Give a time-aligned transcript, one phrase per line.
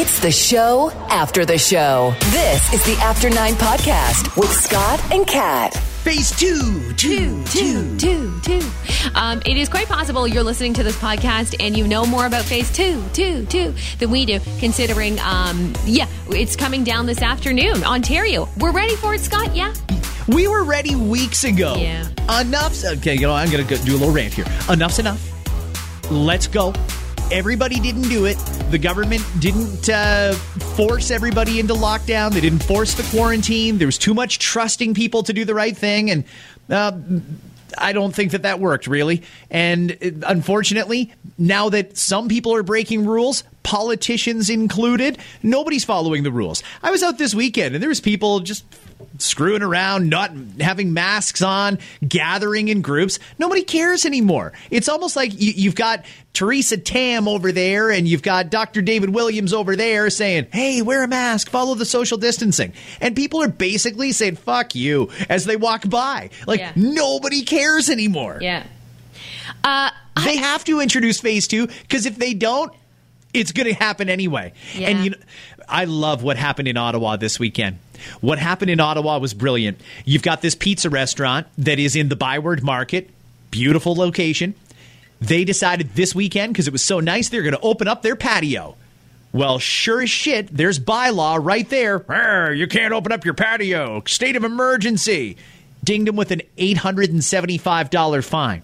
[0.00, 2.14] It's the show after the show.
[2.30, 5.74] This is the After Nine Podcast with Scott and Kat.
[5.74, 7.98] Phase two, two, two.
[7.98, 8.60] two, two.
[9.16, 12.44] Um, it is quite possible you're listening to this podcast and you know more about
[12.44, 17.82] phase two, two, two than we do, considering, um, yeah, it's coming down this afternoon.
[17.82, 18.48] Ontario.
[18.56, 19.56] We're ready for it, Scott?
[19.56, 19.74] Yeah?
[20.28, 21.74] We were ready weeks ago.
[21.76, 22.06] Yeah.
[22.40, 23.14] Enough's okay.
[23.14, 24.46] You know, I'm gonna go do a little rant here.
[24.70, 25.20] Enough's enough.
[26.08, 26.72] Let's go.
[27.30, 28.38] Everybody didn't do it.
[28.70, 30.32] The government didn't uh,
[30.76, 32.32] force everybody into lockdown.
[32.32, 33.76] They didn't force the quarantine.
[33.76, 36.24] There was too much trusting people to do the right thing, and
[36.70, 36.92] uh,
[37.76, 39.24] I don't think that that worked really.
[39.50, 46.32] And uh, unfortunately, now that some people are breaking rules, politicians included, nobody's following the
[46.32, 46.62] rules.
[46.82, 48.64] I was out this weekend, and there was people just
[49.18, 53.18] screwing around, not having masks on, gathering in groups.
[53.38, 54.54] Nobody cares anymore.
[54.70, 58.80] It's almost like you, you've got Theresa Tam over there and you've got Dr.
[58.80, 62.72] David Williams over there saying, hey, wear a mask, follow the social distancing.
[63.00, 66.30] And people are basically saying, fuck you, as they walk by.
[66.46, 66.72] Like, Yeah.
[66.76, 68.38] nobody cares anymore.
[68.40, 68.64] Yeah.
[69.64, 69.90] Uh,
[70.24, 72.72] They have to introduce phase two because if they don't,
[73.34, 74.52] it's going to happen anyway.
[74.74, 74.88] Yeah.
[74.88, 75.16] And you know,
[75.68, 77.78] I love what happened in Ottawa this weekend.
[78.20, 79.80] What happened in Ottawa was brilliant.
[80.04, 83.10] You've got this pizza restaurant that is in the Byward Market,
[83.50, 84.54] beautiful location.
[85.20, 88.16] They decided this weekend because it was so nice they're going to open up their
[88.16, 88.76] patio.
[89.32, 92.52] Well, sure as shit, there's bylaw right there.
[92.52, 94.02] You can't open up your patio.
[94.06, 95.36] State of emergency.
[95.84, 98.62] Dinged him with an $875 fine.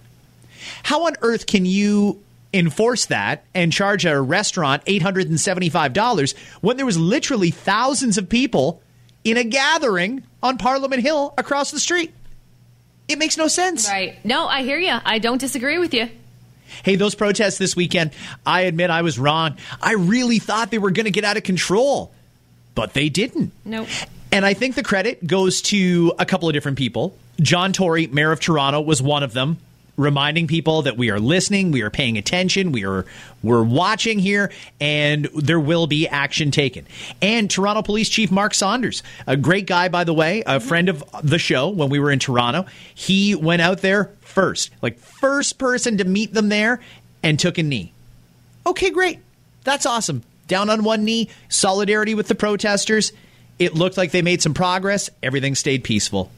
[0.83, 2.21] How on earth can you
[2.55, 8.81] enforce that and charge a restaurant $875 when there was literally thousands of people
[9.23, 12.13] in a gathering on Parliament Hill across the street?
[13.07, 13.87] It makes no sense.
[13.87, 14.23] right.
[14.25, 14.97] No, I hear you.
[15.05, 16.09] I don't disagree with you.
[16.83, 18.11] Hey, those protests this weekend,
[18.45, 19.57] I admit I was wrong.
[19.81, 22.11] I really thought they were going to get out of control,
[22.73, 23.51] but they didn't.
[23.63, 23.87] Nope.
[24.31, 27.15] And I think the credit goes to a couple of different people.
[27.39, 29.57] John Tory, mayor of Toronto, was one of them,
[29.97, 33.05] reminding people that we are listening, we are paying attention, we are
[33.43, 34.51] we're watching here,
[34.81, 36.85] and there will be action taken.
[37.21, 41.03] And Toronto Police Chief Mark Saunders, a great guy, by the way, a friend of
[41.23, 42.65] the show when we were in Toronto.
[42.93, 46.81] He went out there first, like first person to meet them there,
[47.23, 47.93] and took a knee.
[48.65, 49.19] Okay, great.
[49.63, 50.23] That's awesome.
[50.47, 53.13] Down on one knee, solidarity with the protesters.
[53.57, 55.09] It looked like they made some progress.
[55.23, 56.29] Everything stayed peaceful.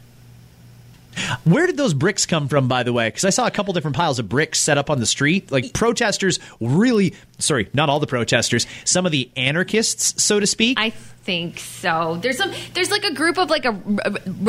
[1.43, 3.07] Where did those bricks come from, by the way?
[3.07, 5.51] Because I saw a couple different piles of bricks set up on the street.
[5.51, 10.77] Like protesters really, sorry, not all the protesters, some of the anarchists, so to speak.
[10.79, 10.93] I
[11.27, 12.17] think so.
[12.21, 12.53] There's some.
[12.73, 13.97] There's like a group of like a re-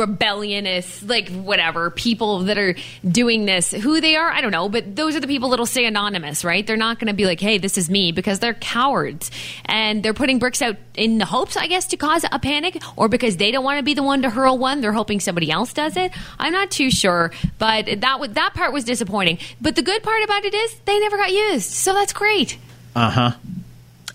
[0.05, 2.73] rebellionist, like whatever people that are
[3.05, 3.71] doing this.
[3.71, 4.69] Who they are, I don't know.
[4.69, 6.65] But those are the people that'll stay anonymous, right?
[6.65, 9.29] They're not going to be like, "Hey, this is me," because they're cowards
[9.65, 13.09] and they're putting bricks out in the hopes, I guess, to cause a panic, or
[13.09, 14.79] because they don't want to be the one to hurl one.
[14.79, 16.13] They're hoping somebody else does it.
[16.39, 19.39] I'm not too sure, but that would that part was disappointing.
[19.59, 22.57] But the good part about it is they never got used, so that's great.
[22.95, 23.33] Uh-huh.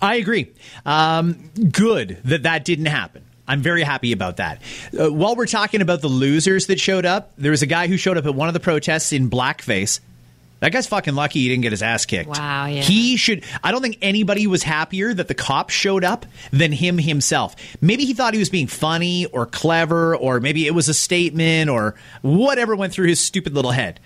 [0.05, 0.53] I agree.
[0.85, 3.23] Um, good that that didn't happen.
[3.47, 4.61] I'm very happy about that.
[4.97, 7.97] Uh, while we're talking about the losers that showed up, there was a guy who
[7.97, 9.99] showed up at one of the protests in blackface.
[10.61, 12.29] That guy's fucking lucky he didn't get his ass kicked.
[12.29, 12.81] Wow, yeah.
[12.81, 13.43] He should.
[13.63, 17.55] I don't think anybody was happier that the cops showed up than him himself.
[17.81, 21.69] Maybe he thought he was being funny or clever, or maybe it was a statement
[21.69, 23.99] or whatever went through his stupid little head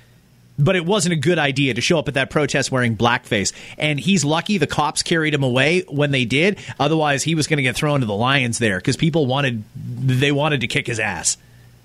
[0.60, 3.54] but it wasn't a good idea to show up at that protest wearing blackface.
[3.78, 6.60] And he's lucky the cops carried him away when they did.
[6.80, 10.32] Otherwise, he was going to get thrown to the lions there because people wanted they
[10.32, 11.38] wanted to kick his ass.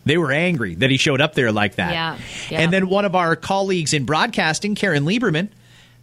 [0.04, 1.92] They were angry that he showed up there like that.
[1.92, 2.18] Yeah,
[2.50, 2.60] yeah.
[2.60, 5.48] And then one of our colleagues in broadcasting, Karen Lieberman,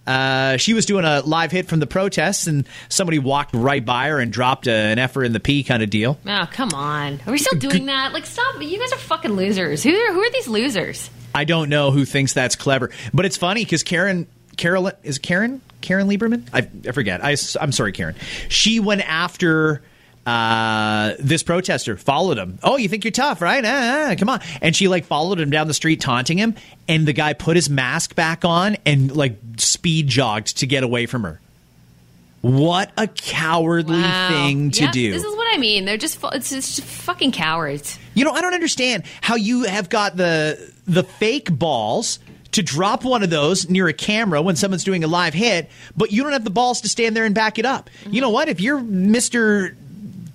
[0.07, 4.07] uh, she was doing a live hit from the protests, and somebody walked right by
[4.07, 6.17] her and dropped a, an F her in the P kind of deal.
[6.25, 7.19] Oh, come on.
[7.27, 8.11] Are we still doing that?
[8.11, 8.59] Like, stop.
[8.59, 9.83] You guys are fucking losers.
[9.83, 11.11] Who are, who are these losers?
[11.33, 14.27] I don't know who thinks that's clever, but it's funny because Karen,
[14.57, 16.47] Carolyn, is Karen Karen Lieberman?
[16.53, 17.23] I, I forget.
[17.23, 18.15] I, am sorry, Karen.
[18.47, 19.81] She went after
[20.25, 22.59] uh, this protester, followed him.
[22.63, 23.63] Oh, you think you're tough, right?
[23.65, 24.39] Ah, ah, come on.
[24.61, 26.55] And she like followed him down the street, taunting him.
[26.87, 31.05] And the guy put his mask back on and like speed jogged to get away
[31.05, 31.41] from her.
[32.41, 34.29] What a cowardly Wow.
[34.29, 35.11] thing to Yeah, do.
[35.11, 35.85] This is what I mean.
[35.85, 37.99] They're just, it's, it's just fucking cowards.
[38.15, 42.19] You know, I don't understand how you have got the the fake balls
[42.53, 46.11] to drop one of those near a camera when someone's doing a live hit, but
[46.11, 47.89] you don't have the balls to stand there and back it up.
[48.03, 48.19] You mm-hmm.
[48.21, 48.49] know what?
[48.49, 49.75] If you're Mister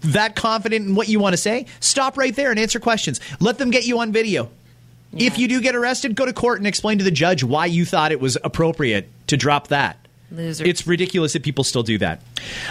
[0.03, 3.21] that confident in what you want to say, stop right there and answer questions.
[3.41, 4.49] Let them get you on video.
[5.13, 7.85] If you do get arrested, go to court and explain to the judge why you
[7.85, 10.06] thought it was appropriate to drop that.
[10.31, 10.65] Loser.
[10.65, 12.21] It's ridiculous that people still do that.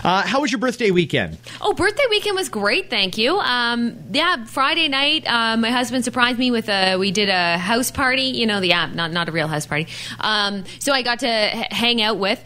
[0.03, 1.37] Uh, how was your birthday weekend?
[1.61, 3.37] Oh, birthday weekend was great, thank you.
[3.39, 6.97] Um, yeah, Friday night, uh, my husband surprised me with a.
[6.97, 8.23] We did a house party.
[8.23, 9.87] You know the app, not not a real house party.
[10.19, 12.43] Um, so I got to h- hang out with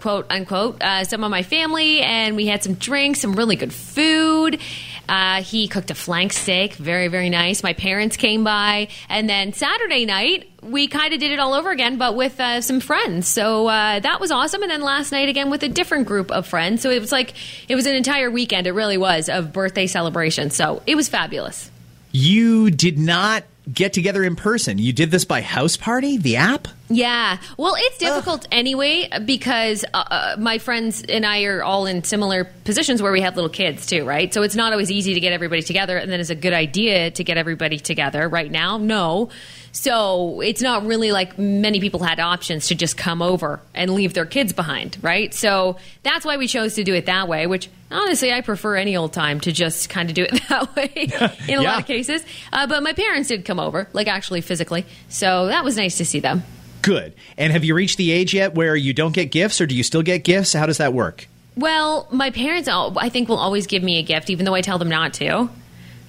[0.00, 3.72] quote unquote uh, some of my family, and we had some drinks, some really good
[3.72, 4.60] food.
[5.08, 7.62] Uh, he cooked a flank steak, very very nice.
[7.62, 11.70] My parents came by, and then Saturday night we kind of did it all over
[11.70, 13.28] again, but with uh, some friends.
[13.28, 14.62] So uh, that was awesome.
[14.62, 16.82] And then last night again with a different group of friends.
[16.82, 17.34] So it was like
[17.68, 18.66] it was an entire weekend.
[18.66, 20.50] It really was of birthday celebration.
[20.50, 21.70] So it was fabulous.
[22.12, 24.78] You did not get together in person.
[24.78, 26.68] You did this by house party, the app?
[26.88, 27.38] Yeah.
[27.56, 32.44] Well, it's difficult anyway because uh, uh, my friends and I are all in similar
[32.44, 34.32] positions where we have little kids too, right?
[34.32, 35.96] So it's not always easy to get everybody together.
[35.96, 38.78] And then it's a good idea to get everybody together right now.
[38.78, 39.30] No.
[39.78, 44.14] So it's not really like many people had options to just come over and leave
[44.14, 45.34] their kids behind, right?
[45.34, 48.96] So that's why we chose to do it that way, which honestly I prefer any
[48.96, 50.90] old time to just kind of do it that way
[51.46, 51.72] in a Yeah.
[51.72, 52.24] lot of cases.
[52.54, 54.86] Uh, but my parents did come over, like actually physically.
[55.10, 56.42] So that was nice to see them.
[56.80, 57.12] Good.
[57.36, 59.82] And have you reached the age yet where you don't get gifts, or do you
[59.82, 60.54] still get gifts?
[60.54, 61.28] How does that work?
[61.54, 64.78] Well, my parents, I think, will always give me a gift, even though I tell
[64.78, 65.50] them not to.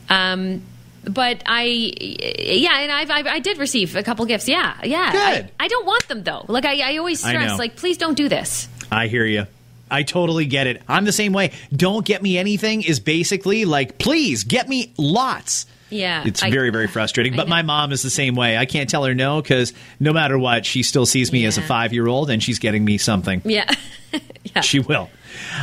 [0.10, 0.62] Um,
[1.10, 4.48] but I, yeah, and I've, I've I did receive a couple gifts.
[4.48, 5.12] Yeah, yeah.
[5.12, 5.52] Good.
[5.60, 6.46] I, I don't want them though.
[6.48, 7.58] Like I, I always stress, know.
[7.58, 8.68] like, please don't do this.
[8.92, 9.46] I hear you.
[9.90, 10.82] I totally get it.
[10.88, 11.52] I'm the same way.
[11.74, 15.66] Don't get me anything is basically like, please get me lots.
[15.90, 17.38] Yeah, It's I- very, very frustrating.
[17.38, 18.58] But my mom is the same way.
[18.58, 19.72] I can't tell her no because
[20.02, 22.84] no matter what, she still sees me as a five year old and she's getting
[22.84, 23.42] me something.
[23.46, 23.74] Yeah,
[24.54, 24.60] yeah.
[24.62, 25.10] She will.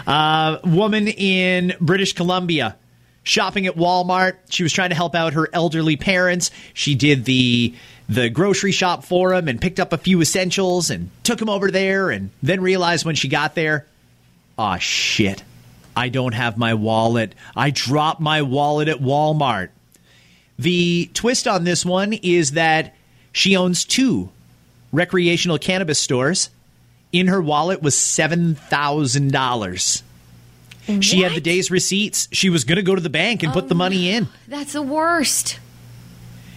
[0.07, 2.77] Uh, woman in British Columbia
[3.25, 4.37] shopping at Walmart.
[4.51, 6.51] She was trying to help out her elderly parents.
[6.73, 7.75] She did the
[8.09, 11.71] the grocery shop for them and picked up a few essentials and took them over
[11.71, 13.87] there and then realized when she got there,
[14.59, 15.43] "Ah shit.
[15.97, 17.35] I don't have my wallet.
[17.57, 19.71] I dropped my wallet at Walmart."
[20.59, 22.95] The twist on this one is that
[23.33, 24.29] she owns two
[24.93, 26.51] recreational cannabis stores.
[27.13, 30.03] In her wallet was $7,000.
[31.01, 32.29] She had the day's receipts.
[32.33, 34.29] She was going to go to the bank and put the money oh, in.
[34.49, 35.59] That's the worst.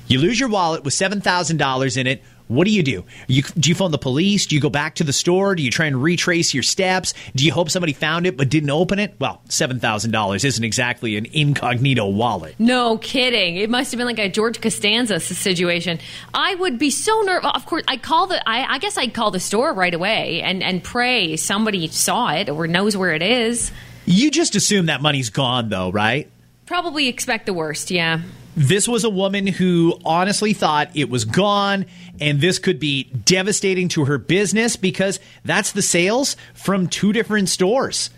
[0.07, 2.23] You lose your wallet with $7,000 in it.
[2.47, 3.03] What do you do?
[3.27, 4.45] You, do you phone the police?
[4.45, 5.53] Do you go back to the store?
[5.53, 7.13] Do you try and retrace your steps?
[7.35, 9.15] Do you hope somebody found it but didn't open it?
[9.19, 12.55] Well, $7,000 isn't exactly an incognito wallet.
[12.57, 13.57] No kidding.
[13.57, 15.99] It must have been like a George Costanza situation.
[16.33, 17.51] I would be so nervous.
[17.53, 18.41] Of course, I call the.
[18.49, 22.49] I, I guess I'd call the store right away and and pray somebody saw it
[22.49, 23.71] or knows where it is.
[24.07, 26.31] You just assume that money's gone, though, right?
[26.65, 27.91] Probably expect the worst.
[27.91, 28.21] Yeah.
[28.55, 31.85] This was a woman who honestly thought it was gone,
[32.19, 37.49] and this could be devastating to her business because that's the sales from two different
[37.49, 38.09] stores.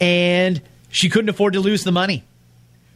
[0.00, 0.60] And
[0.90, 2.24] she couldn't afford to lose the money.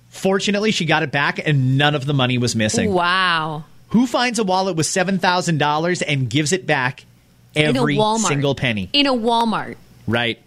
[0.09, 2.93] Fortunately, she got it back, and none of the money was missing.
[2.93, 3.65] Wow.
[3.91, 7.05] Who finds a wallet with $7,000 and gives it back
[7.55, 8.27] every in a Walmart.
[8.27, 8.91] single penny?
[8.93, 9.77] In a Walmart.
[10.07, 10.43] Right.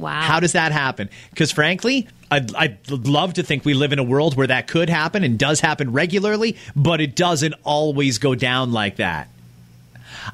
[0.00, 0.22] Wow.
[0.22, 1.10] How does that happen?
[1.30, 4.88] Because frankly, I'd, I'd love to think we live in a world where that could
[4.88, 9.28] happen and does happen regularly, but it doesn't always go down like that.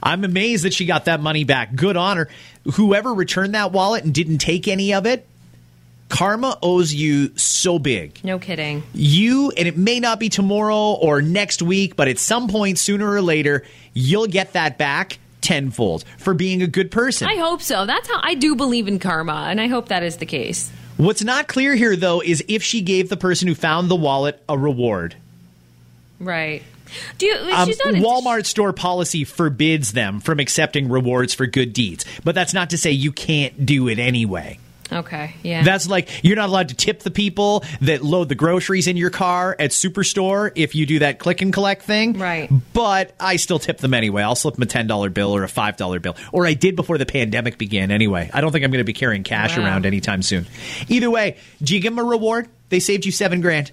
[0.02, 1.74] I'm amazed that she got that money back.
[1.74, 2.28] Good on her.
[2.74, 5.26] Whoever returned that wallet and didn't take any of it,
[6.08, 8.23] karma owes you so big.
[8.25, 8.82] No kidding.
[8.92, 13.11] You, and it may not be tomorrow or next week, but at some point sooner
[13.11, 17.29] or later, you'll get that back tenfold for being a good person.
[17.29, 17.87] I hope so.
[17.87, 20.73] That's how I do believe in karma, and I hope that is the case.
[20.97, 24.43] What's not clear here, though, is if she gave the person who found the wallet
[24.49, 25.15] a reward.
[26.19, 26.65] Right.
[27.19, 27.35] Do you?
[27.53, 27.69] Um.
[27.97, 32.79] Walmart store policy forbids them from accepting rewards for good deeds, but that's not to
[32.79, 34.59] say you can't do it anyway.
[34.93, 35.35] Okay.
[35.43, 35.62] Yeah.
[35.64, 39.11] That's like you're not allowed to tip the people that load the groceries in your
[39.11, 42.19] car at Superstore if you do that click and collect thing.
[42.19, 42.49] Right.
[42.73, 44.23] But I still tip them anyway.
[44.23, 46.76] I'll slip them a ten dollar bill or a five dollar bill, or I did
[46.76, 47.90] before the pandemic began.
[47.90, 49.64] Anyway, I don't think I'm going to be carrying cash Wow.
[49.64, 50.47] around anytime soon.
[50.88, 52.49] Either way, do you give them a reward?
[52.69, 53.71] They saved you seven grand.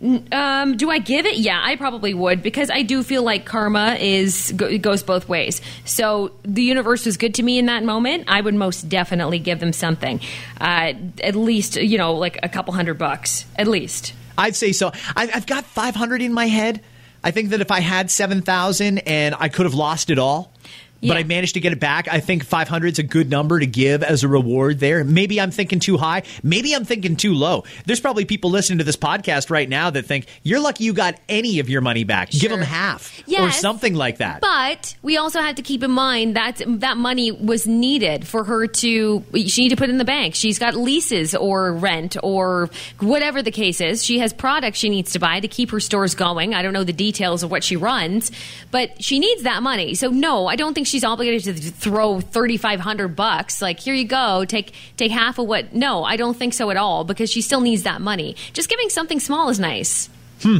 [0.00, 1.36] Um, do I give it?
[1.36, 5.60] Yeah, I probably would because I do feel like karma is goes both ways.
[5.84, 8.24] So the universe was good to me in that moment.
[8.28, 10.20] I would most definitely give them something,
[10.60, 14.12] uh, at least you know like a couple hundred bucks, at least.
[14.38, 14.92] I'd say so.
[15.16, 16.82] I, I've got 500 in my head.
[17.24, 20.52] I think that if I had 7,000 and I could have lost it all,
[21.00, 22.08] but I managed to get it back.
[22.08, 25.04] I think 500 is a good number to give as a reward there.
[25.04, 26.22] Maybe I'm thinking too high.
[26.42, 27.64] Maybe I'm thinking too low.
[27.84, 31.18] There's probably people listening to this podcast right now that think you're lucky you got
[31.28, 32.30] any of your money back.
[32.30, 34.40] Give them half or something like that.
[34.40, 38.66] But we also have to keep in mind that that money was needed for her
[38.66, 39.24] to.
[39.46, 40.34] She need to put in the bank.
[40.34, 44.04] She's got leases or rent or whatever the case is.
[44.04, 46.54] She has products she needs to buy to keep her stores going.
[46.54, 48.30] I don't know the details of what she runs,
[48.70, 49.94] but she needs that money.
[49.94, 53.60] So no, I don't think she's obligated to throw thirty five hundred bucks.
[53.60, 55.74] Like here you go, take take half of what.
[55.74, 58.36] No, I don't think so at all because she still needs that money.
[58.52, 60.08] Just giving something small is nice.
[60.42, 60.58] Hmm.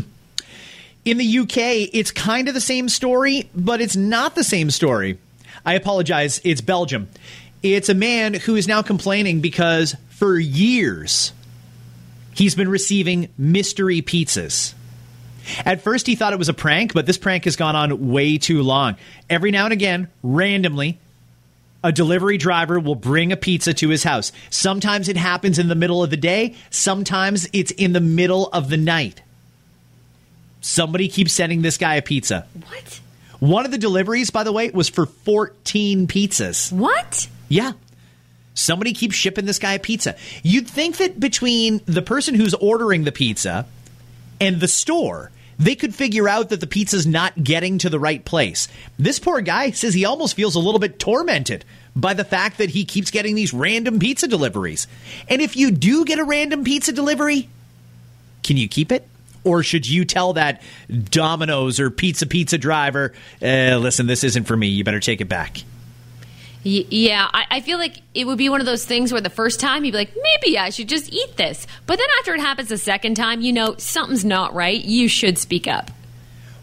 [1.04, 5.18] In the UK, it's kind of the same story, but it's not the same story.
[5.64, 6.40] I apologize.
[6.42, 7.08] It's Belgium.
[7.62, 11.32] It's a man who is now complaining because for years
[12.34, 14.74] he's been receiving mystery pizzas.
[15.64, 18.38] At first, he thought it was a prank, but this prank has gone on way
[18.38, 18.96] too long.
[19.30, 20.98] Every now and again, randomly,
[21.84, 24.32] a delivery driver will bring a pizza to his house.
[24.50, 28.68] Sometimes it happens in the middle of the day, sometimes it's in the middle of
[28.68, 29.22] the night.
[30.60, 32.46] Somebody keeps sending this guy a pizza.
[32.66, 33.00] What?
[33.38, 36.72] One of the deliveries, by the way, was for 14 pizzas.
[36.72, 37.28] What?
[37.48, 37.72] Yeah.
[38.54, 40.16] Somebody keeps shipping this guy a pizza.
[40.42, 43.66] You'd think that between the person who's ordering the pizza
[44.40, 48.24] and the store, they could figure out that the pizza's not getting to the right
[48.24, 48.68] place.
[48.98, 52.70] This poor guy says he almost feels a little bit tormented by the fact that
[52.70, 54.86] he keeps getting these random pizza deliveries.
[55.28, 57.48] And if you do get a random pizza delivery,
[58.42, 59.08] can you keep it?
[59.44, 60.60] Or should you tell that
[60.90, 64.66] Domino's or Pizza Pizza driver, uh, listen, this isn't for me.
[64.66, 65.62] You better take it back.
[66.68, 69.60] Yeah, I, I feel like it would be one of those things where the first
[69.60, 71.64] time you'd be like, maybe I should just eat this.
[71.86, 74.84] But then after it happens the second time, you know something's not right.
[74.84, 75.92] You should speak up.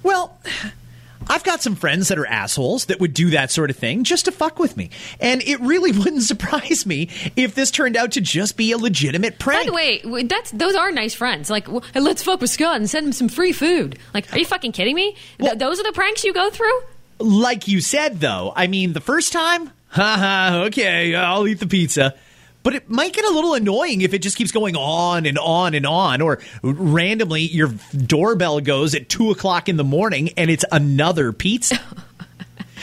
[0.03, 0.37] Well,
[1.29, 4.25] I've got some friends that are assholes that would do that sort of thing just
[4.25, 4.89] to fuck with me.
[5.21, 7.07] And it really wouldn't surprise me
[7.37, 9.61] if this turned out to just be a legitimate prank.
[9.61, 9.65] By
[10.01, 11.49] the way, that's those are nice friends.
[11.49, 13.97] Like, w- hey, let's fuck with Scott and send him some free food.
[14.13, 15.15] Like, are you fucking kidding me?
[15.39, 16.81] Th- those are the pranks you go through.
[17.19, 22.15] like you said, though, I mean, the first time, haha, okay, I'll eat the pizza.
[22.63, 25.73] But it might get a little annoying if it just keeps going on and on
[25.73, 27.73] and on, or randomly your
[28.05, 31.79] doorbell goes at two o'clock in the morning and it's another pizza.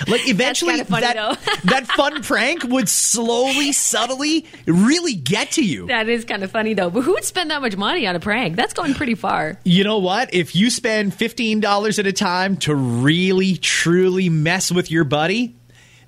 [0.09, 5.89] Like eventually, that that fun prank would slowly, subtly, really get to you.
[5.89, 6.91] That is kind of funny though.
[6.91, 8.57] But who would spend that much money on a prank?
[8.57, 9.59] That's going pretty far.
[9.65, 10.33] You know what?
[10.33, 15.55] If you spend $15 at a time to really, truly mess with your buddy,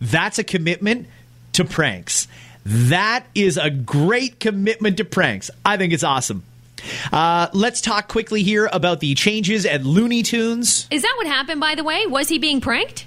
[0.02, 1.06] that's a commitment
[1.52, 2.26] to pranks.
[2.64, 5.50] That is a great commitment to pranks.
[5.64, 6.42] I think it's awesome.
[7.12, 10.88] Uh, let's talk quickly here about the changes at Looney Tunes.
[10.90, 11.60] Is that what happened?
[11.60, 13.06] By the way, was he being pranked?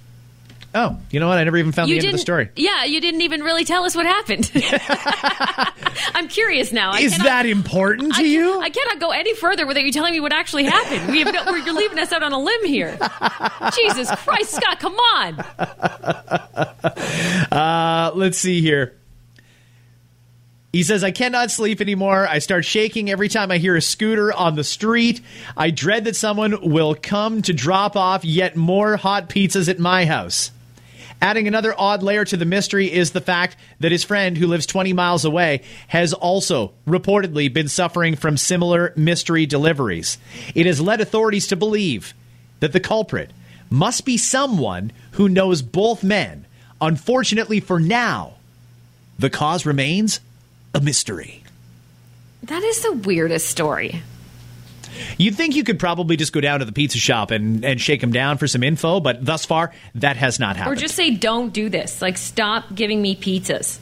[0.78, 1.38] Oh, you know what?
[1.38, 2.50] I never even found the end of the story.
[2.58, 4.52] Yeah, you didn't even really tell us what happened.
[6.14, 6.92] I'm curious now.
[6.92, 8.60] I Is cannot- that important to I, you?
[8.60, 11.10] I cannot go any further without you telling me what actually happened.
[11.12, 12.98] We have no, you're leaving us out on a limb here.
[13.76, 15.46] Jesus Christ, Scott, come on.
[17.52, 18.96] Uh, let's see here.
[20.74, 22.28] He says, I cannot sleep anymore.
[22.28, 25.22] I start shaking every time I hear a scooter on the street.
[25.56, 30.06] I dread that someone will come to drop off yet more hot pizzas at my
[30.06, 30.52] house.
[31.22, 34.66] Adding another odd layer to the mystery is the fact that his friend, who lives
[34.66, 40.18] 20 miles away, has also reportedly been suffering from similar mystery deliveries.
[40.54, 42.14] It has led authorities to believe
[42.60, 43.32] that the culprit
[43.70, 46.46] must be someone who knows both men.
[46.82, 48.34] Unfortunately for now,
[49.18, 50.20] the cause remains
[50.74, 51.44] a mystery.
[52.44, 54.04] That is the weirdest story.
[55.18, 58.02] You'd think you could probably just go down to the pizza shop and, and shake
[58.02, 60.78] him down for some info, but thus far, that has not happened.
[60.78, 62.02] Or just say, don't do this.
[62.02, 63.80] Like, stop giving me pizzas.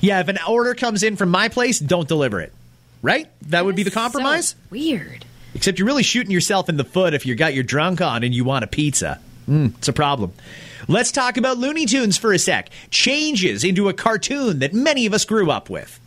[0.00, 2.52] yeah, if an order comes in from my place, don't deliver it.
[3.00, 3.28] Right?
[3.48, 4.54] That would be the That's so compromise?
[4.70, 5.24] weird.
[5.54, 8.34] Except you're really shooting yourself in the foot if you got your drunk on and
[8.34, 9.20] you want a pizza.
[9.48, 10.32] Mm, it's a problem.
[10.88, 12.70] Let's talk about Looney Tunes for a sec.
[12.90, 16.00] Changes into a cartoon that many of us grew up with.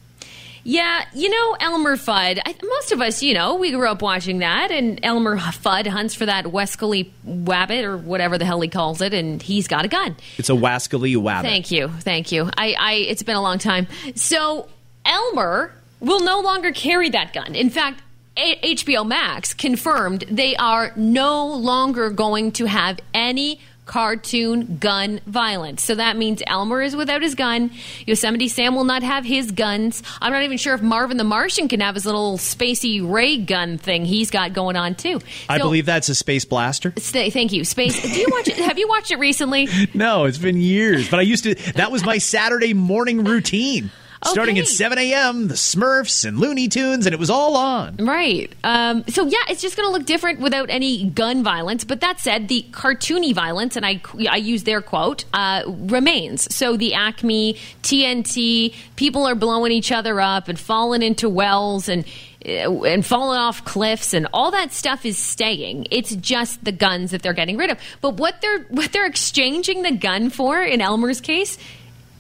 [0.63, 2.39] Yeah, you know, Elmer Fudd.
[2.45, 6.13] I, most of us, you know, we grew up watching that, and Elmer Fudd hunts
[6.13, 9.87] for that Wescally Wabbit or whatever the hell he calls it, and he's got a
[9.87, 10.15] gun.
[10.37, 11.41] It's a wascally wabbit.
[11.41, 12.49] Thank you, thank you.
[12.57, 13.87] I, I, it's been a long time.
[14.15, 14.69] So
[15.05, 17.55] Elmer will no longer carry that gun.
[17.55, 18.01] In fact,
[18.37, 23.59] a- HBO Max confirmed they are no longer going to have any
[23.91, 25.81] cartoon gun violence.
[25.83, 27.71] So that means Elmer is without his gun.
[28.05, 30.01] Yosemite Sam will not have his guns.
[30.21, 33.77] I'm not even sure if Marvin the Martian can have his little spacey ray gun
[33.77, 35.19] thing he's got going on too.
[35.49, 36.93] I So- believe that's a space blaster.
[36.97, 37.65] Stay, thank you.
[37.65, 38.01] Space.
[38.01, 38.55] Do you watch it?
[38.59, 39.67] Have you watched it recently?
[39.93, 41.53] No, it's been years, but I used to.
[41.73, 43.91] That was my Saturday morning routine.
[44.23, 47.97] Starting at 7 a.m., the Smurfs and Looney Tunes, and it was all on.
[47.97, 48.51] Right.
[48.63, 51.83] Um, so yeah, it's just going to look different without any gun violence.
[51.83, 53.99] But that said, the cartoony violence, and I
[54.29, 56.53] I use their quote, uh, remains.
[56.53, 62.05] So the Acme, TNT, people are blowing each other up and falling into wells and.
[62.45, 65.85] uh, And falling off cliffs and all that stuff is staying.
[65.91, 67.77] It's just the guns that they're getting rid of.
[68.01, 71.57] But what they're what they're exchanging the gun for in Elmer's case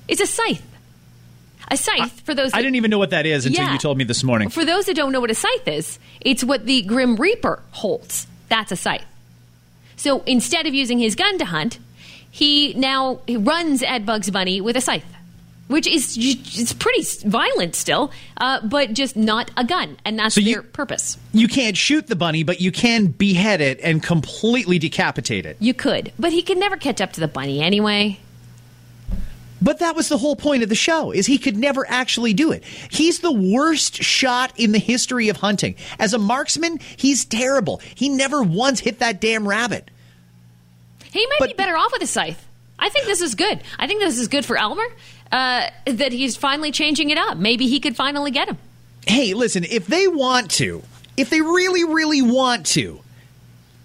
[0.07, 0.61] is a scythe.
[1.71, 2.53] A scythe for those.
[2.53, 3.73] I that- didn't even know what that is until Yeah.
[3.73, 4.49] you told me this morning.
[4.49, 8.27] for those that don't know what a scythe is, it's what the Grim Reaper holds.
[8.49, 9.05] That's a scythe.
[9.95, 11.79] So instead of using his gun to hunt,
[12.29, 15.05] he now he runs at Bugs Bunny with a scythe,
[15.67, 20.41] which is it's pretty violent still, uh, but just not a gun, and that's So
[20.41, 21.17] you- purpose.
[21.33, 25.55] You can't shoot the bunny, but you can behead it and completely decapitate it.
[25.59, 28.19] You could, but he could never catch up to the bunny anyway.
[29.61, 32.51] But that was the whole point of the show is he could never actually do
[32.51, 32.63] it.
[32.89, 35.75] He's the worst shot in the history of hunting.
[35.99, 37.79] As a marksman, he's terrible.
[37.93, 39.91] He never once hit that damn rabbit.
[41.11, 42.43] He might But- be better off with a scythe.
[42.79, 43.61] I think this is good.
[43.77, 44.87] I think this is good for Elmer.
[45.31, 47.37] Uh, that he's finally changing it up.
[47.37, 48.57] Maybe he could finally get him.
[49.07, 50.81] Hey, listen, if they want to,
[51.15, 52.99] if they really, really want to,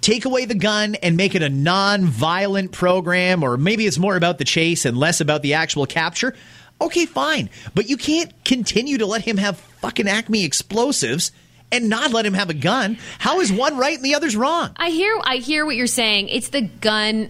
[0.07, 4.39] take away the gun and make it a non-violent program, or maybe it's more about
[4.39, 6.33] the chase and less about the actual capture,
[6.81, 7.51] okay, fine.
[7.75, 11.33] But you can't continue to let him have fucking Acme explosives
[11.73, 12.99] and not let him have a gun.
[13.19, 14.71] How is one right and the other's wrong?
[14.77, 16.29] I hear I hear what you're saying.
[16.29, 17.29] It's the gun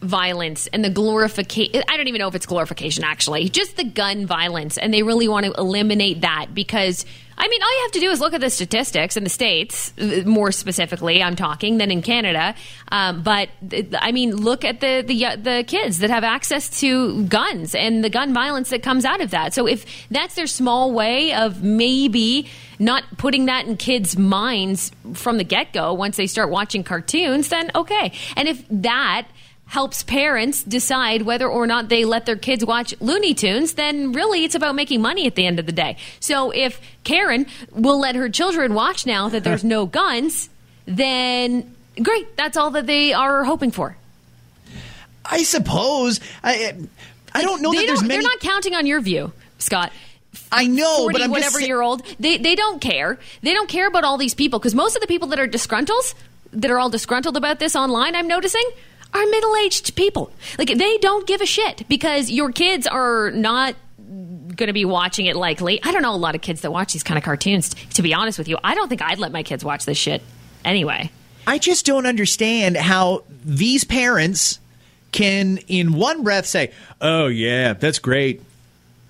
[0.00, 1.84] violence and the glorification.
[1.88, 3.48] I don't even know if it's glorification actually.
[3.50, 7.06] Just the gun violence and they really want to eliminate that because
[7.38, 9.92] I mean all you have to do is look at the statistics in the states
[9.98, 12.54] uh, more specifically I'm talking than in Canada.
[12.88, 13.48] Um, but
[13.98, 18.10] I mean look at the the the kids that have access to guns and the
[18.10, 19.54] gun violence that comes out of that.
[19.54, 25.38] So if that's their small way of maybe not putting that in kids' minds from
[25.38, 28.12] the get go once they start watching cartoons, then okay.
[28.36, 29.28] And if that
[29.66, 34.44] helps parents decide whether or not they let their kids watch Looney Tunes, then really
[34.44, 35.96] it's about making money at the end of the day.
[36.20, 40.48] So if Karen will let her children watch now that there's no guns,
[40.86, 42.36] then great.
[42.36, 43.96] That's all that they are hoping for.
[45.24, 46.20] I suppose.
[46.42, 46.74] I,
[47.34, 48.14] I don't know They that there's many.
[48.14, 49.92] They're not counting on your view, Scott.
[50.52, 52.06] I know, 40, but I'm whatever just, year old.
[52.20, 53.18] They they don't care.
[53.42, 56.14] They don't care about all these people because most of the people that are disgruntled,
[56.52, 58.62] that are all disgruntled about this online, I'm noticing,
[59.16, 60.30] are middle aged people.
[60.58, 65.26] Like they don't give a shit because your kids are not going to be watching
[65.26, 65.82] it likely.
[65.82, 67.74] I don't know a lot of kids that watch these kind of cartoons.
[67.94, 70.22] To be honest with you, I don't think I'd let my kids watch this shit
[70.64, 71.10] anyway.
[71.46, 74.58] I just don't understand how these parents
[75.12, 78.42] can, in one breath, say, "Oh yeah, that's great.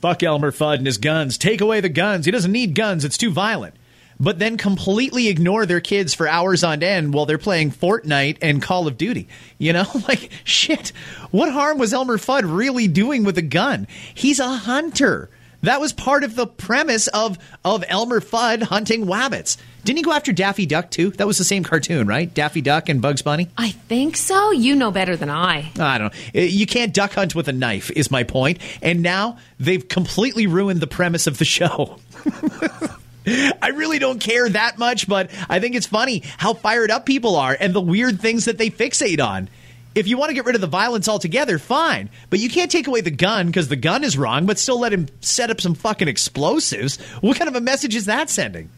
[0.01, 1.39] Fuck Elmer Fudd and his guns.
[1.39, 2.27] Take away the guns.
[2.27, 3.05] He doesn't need guns.
[3.05, 3.75] It's too violent."
[4.19, 8.63] But then completely ignore their kids for hours on end while they're playing Fortnite and
[8.63, 9.29] Call of Duty.
[9.59, 10.93] You know, like shit.
[11.31, 13.87] What harm was Elmer Fudd really doing with a gun?
[14.15, 15.29] He's a hunter.
[15.63, 19.57] That was part of the premise of of Elmer Fudd hunting wabbits.
[19.85, 21.11] Didn't he go after Daffy Duck too?
[21.11, 22.33] That was the same cartoon, right?
[22.33, 23.49] Daffy Duck and Bugs Bunny.
[23.57, 24.51] I think so.
[24.51, 25.71] You know better than I.
[25.79, 26.41] I don't know.
[26.41, 28.59] Uh, you can't duck hunt with a knife, is my point.
[28.83, 31.99] And now they've completely ruined the premise of the show.
[33.27, 37.37] I really don't care that much, but I think it's funny how fired up people
[37.37, 39.49] are and the weird things that they fixate on.
[39.95, 42.11] If you want to get rid of the violence altogether, fine.
[42.29, 44.93] But you can't take away the gun because the gun is wrong, but still let
[44.93, 47.01] him set up some fucking explosives.
[47.23, 48.69] What kind of a message is that sending?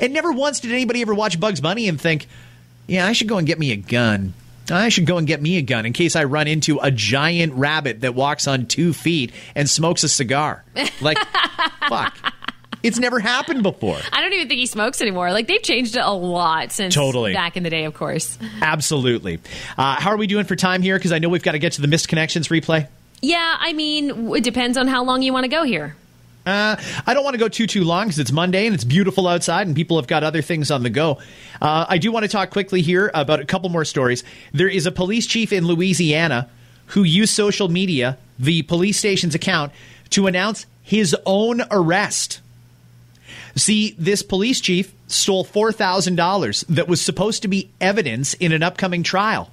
[0.00, 2.26] And never once did anybody ever watch Bugs Bunny and think,
[2.88, 4.34] yeah, I should go and get me a gun.
[4.70, 7.54] I should go and get me a gun in case I run into a giant
[7.54, 10.64] rabbit that walks on two feet and smokes a cigar.
[11.00, 11.18] Like,
[11.88, 12.16] fuck.
[12.82, 13.98] It's never happened before.
[14.12, 15.32] I don't even think he smokes anymore.
[15.32, 17.32] Like they've changed it a lot since Totally.
[17.32, 18.38] back in the day, of course.
[18.62, 19.38] Absolutely.
[19.76, 20.96] Uh, how are we doing for time here?
[20.98, 22.88] Because I know we've got to get to the missed connections replay.
[23.22, 25.94] Yeah, I mean, it depends on how long you want to go here.
[26.46, 29.28] Uh, I don't want to go too too long because it's Monday and it's beautiful
[29.28, 31.18] outside and people have got other things on the go.
[31.60, 34.24] Uh, I do want to talk quickly here about a couple more stories.
[34.52, 36.48] There is a police chief in Louisiana
[36.86, 39.72] who used social media, the police station's account,
[40.10, 42.39] to announce his own arrest.
[43.56, 49.02] See, this police chief stole $4,000 that was supposed to be evidence in an upcoming
[49.02, 49.50] trial.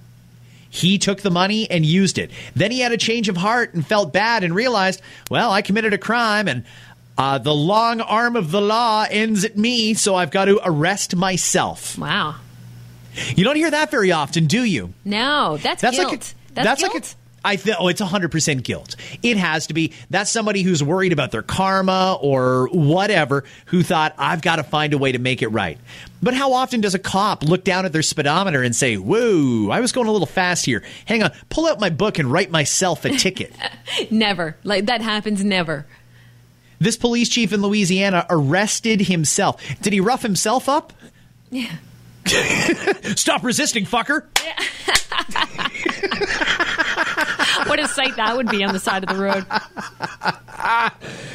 [0.70, 2.30] He took the money and used it.
[2.56, 5.94] Then he had a change of heart and felt bad and realized, well, I committed
[5.94, 6.66] a crime and
[7.18, 11.16] uh, the long arm of the law ends at me, so I've got to arrest
[11.16, 11.98] myself.
[11.98, 12.36] Wow.
[13.36, 14.94] You don't hear that very often, do you?
[15.04, 16.12] No, that's, That's guilt.
[16.12, 16.94] like a, that's, that's guilt.
[16.94, 17.08] like a,
[17.48, 18.98] I th- oh, it's hundred percent guilt.
[19.24, 19.94] It has to be.
[20.10, 24.94] That's somebody who's worried about their karma or whatever, who thought I've got to find
[24.94, 25.78] a way to make it right.
[26.22, 29.80] But how often does a cop look down at their speedometer and say, "Whoa, I
[29.80, 30.84] was going a little fast here.
[31.06, 33.54] Hang on, pull out my book and write myself a ticket."
[34.12, 34.58] never.
[34.66, 35.86] Like that happens never.
[36.80, 39.64] this police chief in Louisiana arrested himself.
[39.82, 40.92] Did he rough himself up?
[41.50, 41.72] Yeah.
[43.16, 44.26] Stop resisting, fucker.
[47.68, 49.46] What a sight that would be on the side of the road.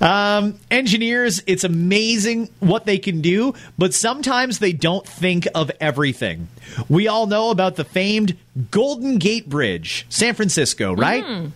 [0.00, 6.48] Um, engineers, it's amazing what they can do, but sometimes they don't think of everything.
[6.88, 8.36] We all know about the famed
[8.72, 11.22] Golden Gate Bridge, San Francisco, right?
[11.22, 11.48] Mm-hmm.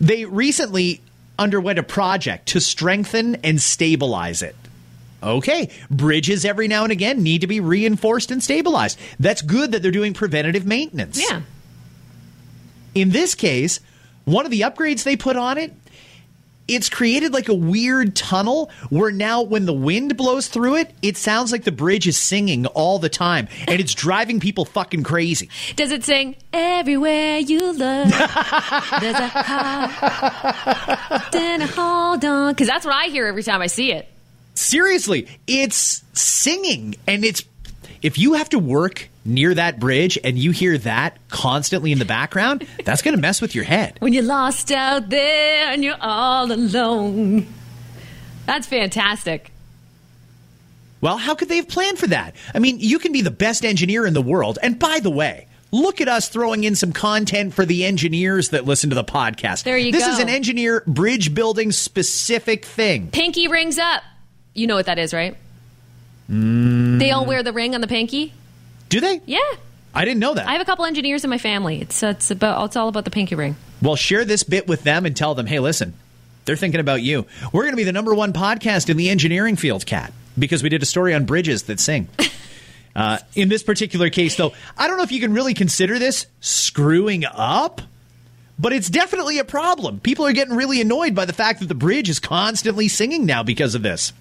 [0.00, 1.00] They recently
[1.36, 4.54] underwent a project to strengthen and stabilize it.
[5.22, 8.98] Okay, bridges every now and again need to be reinforced and stabilized.
[9.18, 11.20] That's good that they're doing preventative maintenance.
[11.20, 11.42] Yeah.
[12.94, 13.80] In this case,
[14.24, 15.72] one of the upgrades they put on it,
[16.68, 21.16] it's created like a weird tunnel where now when the wind blows through it, it
[21.16, 25.50] sounds like the bridge is singing all the time and it's driving people fucking crazy.
[25.74, 27.78] Does it sing everywhere you look?
[27.80, 32.52] There's a heart, then hold on.
[32.52, 34.06] Because that's what I hear every time I see it.
[34.54, 37.42] Seriously, it's singing and it's
[38.02, 42.04] if you have to work near that bridge and you hear that constantly in the
[42.04, 43.96] background, that's going to mess with your head.
[44.00, 47.46] When you're lost out there and you're all alone.
[48.46, 49.52] That's fantastic.
[51.00, 52.34] Well, how could they have planned for that?
[52.54, 54.58] I mean, you can be the best engineer in the world.
[54.62, 58.64] And by the way, look at us throwing in some content for the engineers that
[58.64, 59.62] listen to the podcast.
[59.62, 60.12] There you this go.
[60.12, 63.10] is an engineer bridge building specific thing.
[63.10, 64.02] Pinky rings up.
[64.54, 65.36] You know what that is, right?
[66.30, 66.98] Mm.
[66.98, 68.32] They all wear the ring on the pinky.
[68.88, 69.20] Do they?
[69.26, 69.38] Yeah.
[69.94, 70.46] I didn't know that.
[70.46, 71.80] I have a couple engineers in my family.
[71.80, 73.56] It's it's about it's all about the pinky ring.
[73.82, 75.94] well, share this bit with them and tell them, hey, listen,
[76.44, 77.26] they're thinking about you.
[77.52, 80.68] We're going to be the number one podcast in the engineering field, Cat, because we
[80.68, 82.08] did a story on bridges that sing.
[82.94, 86.26] Uh, in this particular case, though, I don't know if you can really consider this
[86.40, 87.80] screwing up,
[88.58, 90.00] but it's definitely a problem.
[90.00, 93.44] People are getting really annoyed by the fact that the bridge is constantly singing now
[93.44, 94.12] because of this.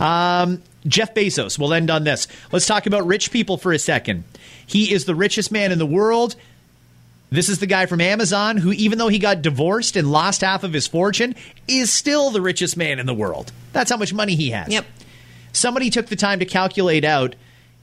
[0.00, 2.28] Um, Jeff Bezos, we'll end on this.
[2.52, 4.24] Let's talk about rich people for a second.
[4.66, 6.36] He is the richest man in the world.
[7.30, 10.64] This is the guy from Amazon who, even though he got divorced and lost half
[10.64, 11.34] of his fortune,
[11.66, 13.52] is still the richest man in the world.
[13.72, 14.68] That's how much money he has.
[14.68, 14.86] Yep.
[15.52, 17.34] Somebody took the time to calculate out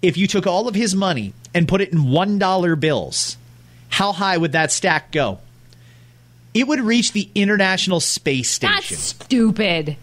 [0.01, 3.37] if you took all of his money and put it in $1 bills,
[3.89, 5.39] how high would that stack go?
[6.53, 8.95] It would reach the International Space Station.
[8.95, 9.97] That's stupid.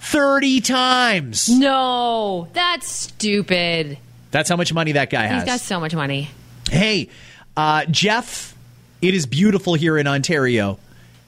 [0.00, 1.48] 30 times.
[1.48, 3.98] No, that's stupid.
[4.30, 5.42] That's how much money that guy He's has.
[5.42, 6.30] He's got so much money.
[6.70, 7.08] Hey,
[7.56, 8.56] uh, Jeff,
[9.02, 10.78] it is beautiful here in Ontario,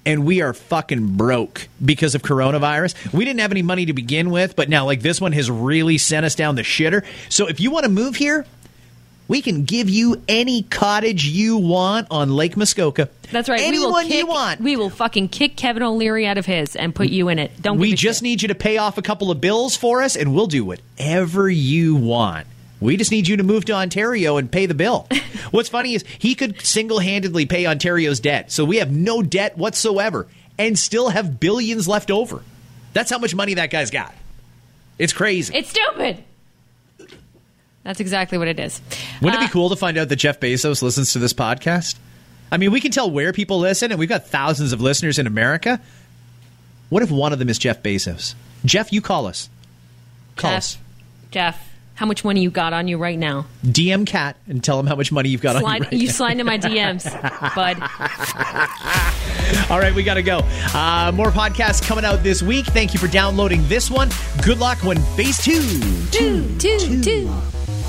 [0.06, 3.12] and we are fucking broke because of coronavirus.
[3.12, 5.98] We didn't have any money to begin with, but now, like, this one has really
[5.98, 7.04] sent us down the shitter.
[7.28, 8.46] So if you want to move here,
[9.28, 13.08] we can give you any cottage you want on Lake Muskoka.
[13.30, 13.60] That's right.
[13.60, 14.60] Anyone we will kick, you want.
[14.60, 17.62] We will fucking kick Kevin O'Leary out of his and put you in it.
[17.62, 17.78] Don't.
[17.78, 18.24] We just shit.
[18.24, 21.48] need you to pay off a couple of bills for us, and we'll do whatever
[21.48, 22.46] you want.
[22.80, 25.08] We just need you to move to Ontario and pay the bill.
[25.52, 28.50] What's funny is he could single handedly pay Ontario's debt.
[28.50, 30.26] So we have no debt whatsoever
[30.58, 32.42] and still have billions left over.
[32.92, 34.12] That's how much money that guy's got.
[34.98, 35.54] It's crazy.
[35.54, 36.24] It's stupid.
[37.84, 38.80] That's exactly what it is.
[39.20, 41.96] Wouldn't Uh, it be cool to find out that Jeff Bezos listens to this podcast?
[42.52, 45.26] I mean, we can tell where people listen, and we've got thousands of listeners in
[45.26, 45.80] America.
[46.90, 48.34] What if one of them is Jeff Bezos?
[48.64, 49.48] Jeff, you call us.
[50.36, 50.78] Call Jeff, us.
[51.30, 53.46] Jeff, how much money you got on you right now?
[53.64, 55.66] DM Cat and tell him how much money you've got on you.
[55.66, 56.12] Right you now.
[56.12, 57.04] slide into my DMs,
[57.54, 57.78] bud.
[59.70, 60.40] All right, we got to go.
[60.74, 62.66] Uh, more podcasts coming out this week.
[62.66, 64.10] Thank you for downloading this one.
[64.44, 65.62] Good luck when Phase Two
[66.10, 67.30] Two, two, two.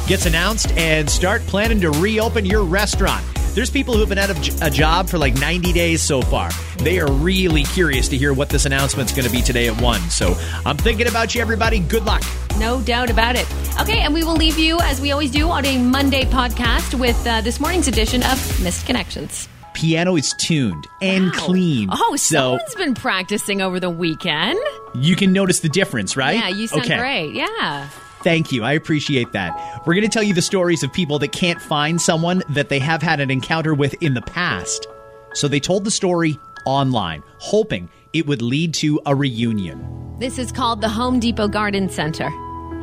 [0.07, 3.25] Gets announced and start planning to reopen your restaurant.
[3.53, 6.49] There's people who have been out of a job for like 90 days so far.
[6.79, 9.99] They are really curious to hear what this announcement's going to be today at 1.
[10.09, 10.35] So
[10.65, 11.79] I'm thinking about you, everybody.
[11.79, 12.23] Good luck.
[12.57, 13.47] No doubt about it.
[13.79, 17.25] Okay, and we will leave you, as we always do, on a Monday podcast with
[17.27, 19.47] uh, this morning's edition of Missed Connections.
[19.75, 21.31] Piano is tuned and Wow.
[21.39, 21.89] clean.
[21.91, 24.59] Oh, so someone's been practicing over the weekend.
[24.95, 26.37] you can notice the difference, right?
[26.37, 26.97] Yeah, you sound okay.
[26.97, 27.33] great.
[27.33, 27.89] Yeah.
[28.23, 28.63] Thank you.
[28.63, 29.81] I appreciate that.
[29.85, 32.79] We're going to tell you the stories of people that can't find someone that they
[32.79, 34.87] have had an encounter with in the past.
[35.33, 40.15] So they told the story online, hoping it would lead to a reunion.
[40.19, 42.29] This is called the Home Depot Garden Center.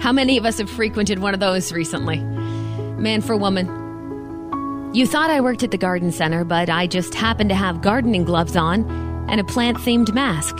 [0.00, 2.18] How many of us have frequented one of those recently?
[2.18, 3.66] Man for woman.
[4.92, 8.24] You thought I worked at the garden center, but I just happened to have gardening
[8.24, 8.84] gloves on
[9.30, 10.58] and a plant themed mask.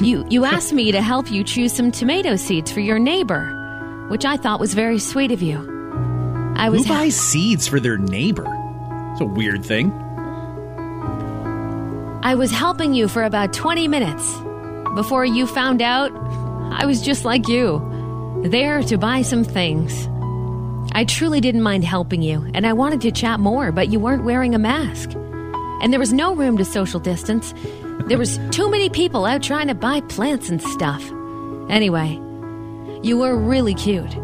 [0.00, 3.63] You, you asked me to help you choose some tomato seeds for your neighbor,
[4.08, 5.58] which I thought was very sweet of you.
[6.56, 8.46] I was Who buys seeds for their neighbor?
[9.12, 9.92] It's a weird thing.
[12.22, 14.34] I was helping you for about 20 minutes
[14.94, 16.10] before you found out
[16.72, 20.08] I was just like you, there to buy some things.
[20.92, 24.24] I truly didn't mind helping you, and I wanted to chat more, but you weren't
[24.24, 25.10] wearing a mask.
[25.82, 27.52] And there was no room to social distance.
[28.06, 31.04] There was too many people out trying to buy plants and stuff.
[31.68, 32.20] Anyway,
[33.04, 34.16] you were really cute.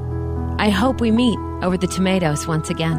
[0.58, 2.98] I hope we meet over the tomatoes once again.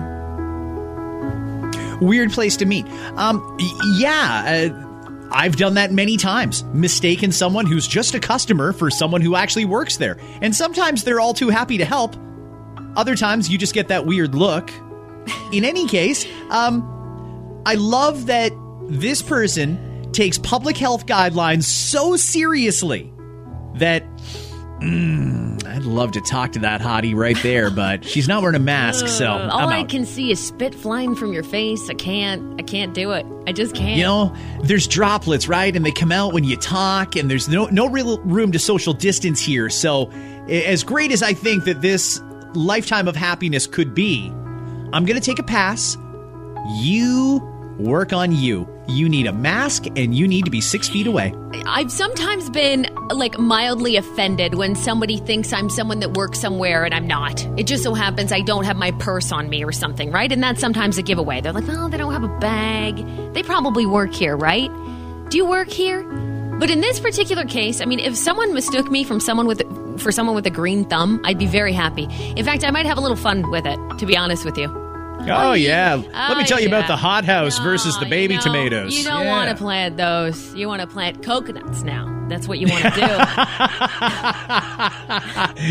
[2.00, 2.86] Weird place to meet.
[3.17, 3.58] Um,
[3.98, 6.63] yeah, uh, I've done that many times.
[6.65, 10.17] Mistaken someone who's just a customer for someone who actually works there.
[10.41, 12.15] And sometimes they're all too happy to help.
[12.96, 14.70] Other times you just get that weird look.
[15.52, 18.52] In any case, um, I love that
[18.88, 23.12] this person takes public health guidelines so seriously
[23.76, 24.04] that
[24.82, 28.60] mm, I'd love to talk to that hottie right there, but she's not wearing a
[28.60, 31.89] mask, so Uh, all I can see is spit flying from your face.
[31.89, 32.60] I can't.
[32.60, 33.26] I can't do it.
[33.48, 33.98] I just can't.
[33.98, 35.76] You know, there's droplets, right?
[35.76, 38.94] And they come out when you talk, and there's no no real room to social
[38.94, 39.70] distance here.
[39.70, 40.10] So,
[40.50, 42.20] as great as I think that this
[42.54, 44.30] lifetime of happiness could be,
[44.94, 45.98] I'm going to take a pass.
[46.80, 47.39] You
[47.80, 48.67] work on you.
[48.92, 51.34] You need a mask, and you need to be six feet away.
[51.66, 56.94] I've sometimes been like mildly offended when somebody thinks I'm someone that works somewhere and
[56.94, 57.46] I'm not.
[57.58, 60.30] It just so happens I don't have my purse on me or something, right?
[60.32, 61.40] And that's sometimes a giveaway.
[61.40, 63.34] They're like, "Oh, they don't have a bag.
[63.34, 64.70] They probably work here, right?
[65.30, 66.04] Do you work here?"
[66.60, 69.62] But in this particular case, I mean, if someone mistook me from someone with
[70.00, 72.08] for someone with a green thumb, I'd be very happy.
[72.36, 74.81] In fact, I might have a little fun with it, to be honest with you.
[75.30, 75.96] Oh, yeah.
[75.96, 76.76] Let me Oh, tell you yeah.
[76.78, 78.98] about the hothouse versus the baby you don't- tomatoes.
[78.98, 79.32] You don't Yeah.
[79.32, 80.54] want to plant those.
[80.56, 82.08] You want to plant coconuts now.
[82.30, 83.02] That's what you want to do.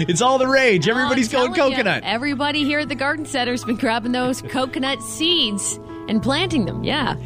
[0.08, 0.88] It's all the rage.
[0.88, 2.02] Oh, Everybody's I'm going telling ya, coconut.
[2.04, 6.84] everybody here at the garden center's been grabbing those coconut seeds and planting them.
[6.84, 7.16] Yeah.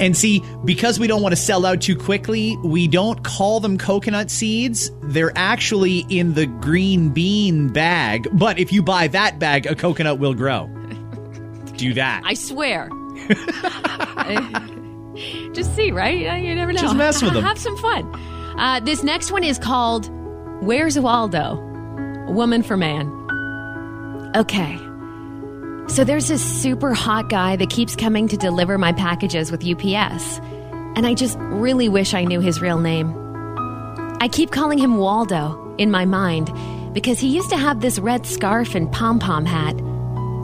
[0.00, 3.78] And see, because we don't want to sell out too quickly, we don't call them
[3.78, 4.90] coconut seeds.
[5.02, 8.28] They're actually in the green bean bag.
[8.32, 10.70] But if you buy that bag, a coconut will grow.
[11.78, 12.22] Do that.
[12.24, 12.88] I swear.
[15.54, 16.26] Just see, right?
[16.26, 16.80] Uh, You never know.
[16.80, 17.42] Just mess with them.
[17.42, 18.04] Have some fun.
[18.58, 20.08] Uh, this next one is called
[20.62, 21.56] Where's Waldo?
[22.28, 23.06] Woman for Man.
[24.36, 24.76] Okay.
[25.92, 30.38] So there's this super hot guy that keeps coming to deliver my packages with UPS.
[30.96, 33.14] And I just really wish I knew his real name.
[34.20, 36.50] I keep calling him Waldo in my mind
[36.92, 39.74] because he used to have this red scarf and pom pom hat.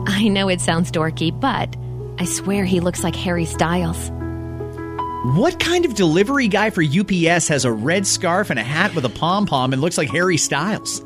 [0.07, 1.75] I know it sounds dorky, but
[2.19, 4.11] I swear he looks like Harry Styles.
[5.35, 9.05] what kind of delivery guy for UPS has a red scarf and a hat with
[9.05, 11.03] a pom pom and looks like Harry Styles?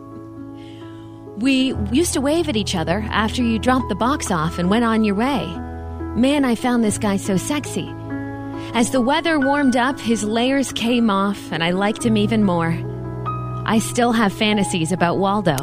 [1.37, 4.83] We used to wave at each other after you dropped the box off and went
[4.83, 5.45] on your way.
[6.15, 7.89] Man, I found this guy so sexy.
[8.73, 12.77] As the weather warmed up, his layers came off, and I liked him even more.
[13.65, 15.55] I still have fantasies about Waldo,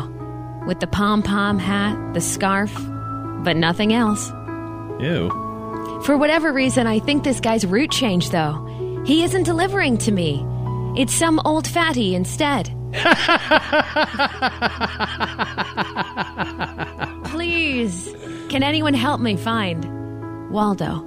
[0.67, 2.75] with the pom pom hat, the scarf,
[3.47, 4.29] but nothing else.
[4.99, 5.31] Ew.
[6.05, 9.05] For whatever reason, I think this guy's route changed, though.
[9.07, 10.45] He isn't delivering to me.
[10.97, 12.75] It's some old fatty instead.
[17.27, 18.13] Please,
[18.49, 21.05] can anyone help me find Waldo?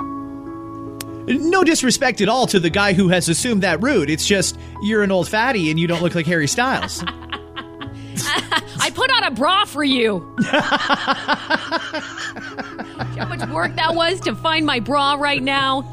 [1.28, 4.10] No disrespect at all to the guy who has assumed that route.
[4.10, 7.04] It's just you're an old fatty and you don't look like Harry Styles.
[8.90, 10.36] I put on a bra for you.
[10.46, 10.58] How
[13.28, 15.86] much work that was to find my bra right now?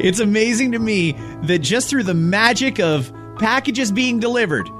[0.00, 4.70] It's amazing to me that just through the magic of packages being delivered,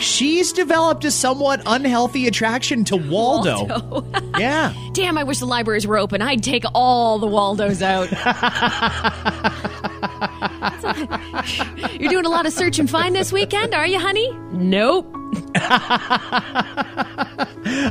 [0.00, 3.64] she's developed a somewhat unhealthy attraction to Waldo.
[3.64, 4.38] Waldo.
[4.38, 4.74] yeah.
[4.92, 6.22] Damn, I wish the libraries were open.
[6.22, 8.10] I'd take all the Waldos out.
[12.00, 14.30] You're doing a lot of search and find this weekend, are you, honey?
[14.52, 15.06] Nope.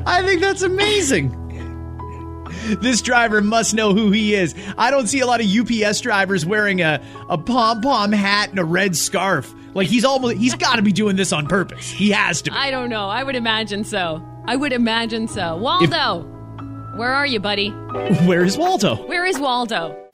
[0.06, 1.36] I think that's amazing.
[2.82, 4.54] This driver must know who he is.
[4.78, 8.60] I don't see a lot of UPS drivers wearing a, a pom pom hat and
[8.60, 9.54] a red scarf.
[9.74, 11.90] Like he's almost he's got to be doing this on purpose.
[11.90, 12.52] He has to.
[12.52, 12.58] Be.
[12.58, 13.08] I don't know.
[13.08, 14.24] I would imagine so.
[14.46, 15.58] I would imagine so.
[15.58, 16.24] Waldo,
[16.96, 17.70] where are you, buddy?
[18.26, 18.96] Where is Waldo?
[19.08, 20.09] Where is Waldo?